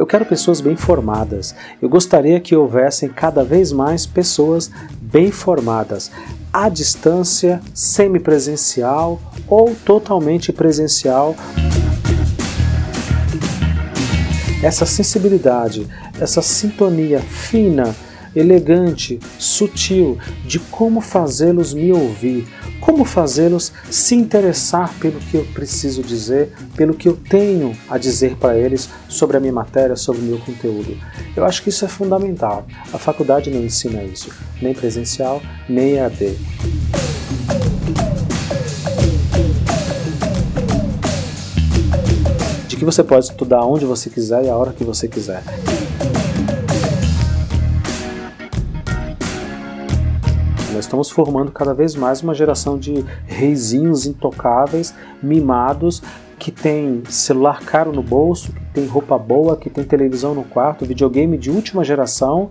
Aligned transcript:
Eu 0.00 0.06
quero 0.06 0.24
pessoas 0.24 0.62
bem 0.62 0.76
formadas. 0.76 1.54
Eu 1.82 1.86
gostaria 1.86 2.40
que 2.40 2.56
houvessem 2.56 3.06
cada 3.10 3.44
vez 3.44 3.70
mais 3.70 4.06
pessoas 4.06 4.70
bem 4.98 5.30
formadas, 5.30 6.10
à 6.50 6.70
distância, 6.70 7.60
semipresencial 7.74 9.20
ou 9.46 9.76
totalmente 9.84 10.54
presencial. 10.54 11.36
Essa 14.62 14.86
sensibilidade, 14.86 15.86
essa 16.18 16.40
sintonia 16.40 17.20
fina, 17.20 17.94
elegante, 18.34 19.18
sutil 19.38 20.18
de 20.44 20.58
como 20.58 21.00
fazê-los 21.00 21.74
me 21.74 21.92
ouvir, 21.92 22.46
como 22.80 23.04
fazê-los 23.04 23.72
se 23.90 24.14
interessar 24.14 24.92
pelo 24.98 25.18
que 25.20 25.36
eu 25.36 25.44
preciso 25.52 26.02
dizer, 26.02 26.52
pelo 26.76 26.94
que 26.94 27.08
eu 27.08 27.16
tenho 27.16 27.76
a 27.88 27.98
dizer 27.98 28.36
para 28.36 28.56
eles 28.56 28.88
sobre 29.08 29.36
a 29.36 29.40
minha 29.40 29.52
matéria, 29.52 29.96
sobre 29.96 30.22
o 30.22 30.24
meu 30.24 30.38
conteúdo. 30.38 30.96
Eu 31.36 31.44
acho 31.44 31.62
que 31.62 31.68
isso 31.68 31.84
é 31.84 31.88
fundamental. 31.88 32.66
A 32.92 32.98
faculdade 32.98 33.50
não 33.50 33.62
ensina 33.62 34.02
isso, 34.02 34.30
nem 34.60 34.74
presencial, 34.74 35.42
nem 35.68 35.94
EAD. 35.94 36.36
De 42.66 42.76
que 42.76 42.84
você 42.84 43.02
pode 43.04 43.26
estudar 43.26 43.64
onde 43.64 43.84
você 43.84 44.08
quiser 44.08 44.44
e 44.44 44.48
a 44.48 44.56
hora 44.56 44.72
que 44.72 44.84
você 44.84 45.06
quiser. 45.06 45.42
Nós 50.80 50.86
estamos 50.86 51.10
formando 51.10 51.52
cada 51.52 51.74
vez 51.74 51.94
mais 51.94 52.22
uma 52.22 52.34
geração 52.34 52.78
de 52.78 53.04
reizinhos 53.26 54.06
intocáveis, 54.06 54.94
mimados, 55.22 56.02
que 56.38 56.50
tem 56.50 57.02
celular 57.06 57.60
caro 57.60 57.92
no 57.92 58.02
bolso, 58.02 58.50
que 58.50 58.64
tem 58.72 58.86
roupa 58.86 59.18
boa, 59.18 59.58
que 59.58 59.68
tem 59.68 59.84
televisão 59.84 60.34
no 60.34 60.42
quarto, 60.42 60.86
videogame 60.86 61.36
de 61.36 61.50
última 61.50 61.84
geração, 61.84 62.48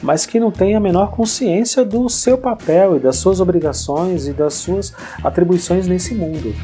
mas 0.00 0.24
que 0.24 0.38
não 0.38 0.52
tem 0.52 0.76
a 0.76 0.80
menor 0.80 1.10
consciência 1.10 1.84
do 1.84 2.08
seu 2.08 2.38
papel 2.38 2.98
e 2.98 3.00
das 3.00 3.16
suas 3.16 3.40
obrigações 3.40 4.28
e 4.28 4.32
das 4.32 4.54
suas 4.54 4.94
atribuições 5.24 5.88
nesse 5.88 6.14
mundo. 6.14 6.54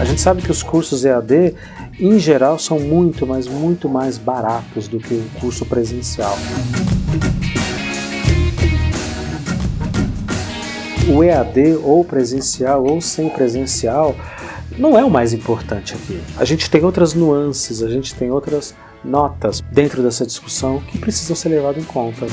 A 0.00 0.04
gente 0.04 0.20
sabe 0.20 0.42
que 0.42 0.50
os 0.50 0.64
cursos 0.64 1.04
EAD 1.04 1.54
em 1.98 2.18
geral, 2.18 2.58
são 2.58 2.80
muito, 2.80 3.26
mas 3.26 3.46
muito 3.46 3.88
mais 3.88 4.18
baratos 4.18 4.88
do 4.88 4.98
que 4.98 5.14
o 5.14 5.40
curso 5.40 5.66
presencial. 5.66 6.36
O 11.14 11.22
EAD, 11.22 11.78
ou 11.82 12.04
presencial 12.04 12.84
ou 12.84 13.00
sem 13.00 13.28
presencial, 13.28 14.14
não 14.78 14.98
é 14.98 15.04
o 15.04 15.10
mais 15.10 15.32
importante 15.32 15.94
aqui. 15.94 16.20
A 16.36 16.44
gente 16.44 16.70
tem 16.70 16.84
outras 16.84 17.12
nuances, 17.12 17.82
a 17.82 17.88
gente 17.88 18.14
tem 18.14 18.30
outras 18.30 18.74
notas 19.04 19.60
dentro 19.72 20.02
dessa 20.02 20.24
discussão 20.24 20.80
que 20.80 20.98
precisam 20.98 21.36
ser 21.36 21.50
levadas 21.50 21.82
em 21.82 21.86
conta. 21.86 22.26